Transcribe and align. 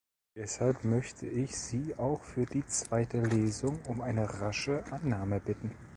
Deshalb 0.35 0.83
möchte 0.83 1.27
ich 1.27 1.55
Sie 1.55 1.93
auch 1.95 2.23
für 2.23 2.47
die 2.47 2.65
zweite 2.65 3.21
Lesung 3.23 3.77
um 3.87 4.01
eine 4.01 4.41
rasche 4.41 4.83
Annahme 4.91 5.39
bitten. 5.39 5.73